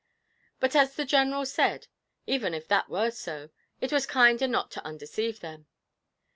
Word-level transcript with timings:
But 0.59 0.75
as 0.75 0.95
the 0.95 1.05
General 1.05 1.45
said: 1.45 1.85
'Even 2.25 2.55
if 2.55 2.67
that 2.69 2.89
were 2.89 3.11
so, 3.11 3.51
it 3.79 3.91
was 3.93 4.07
kinder 4.07 4.47
not 4.47 4.71
to 4.71 4.83
undeceive 4.83 5.41
them. 5.41 5.67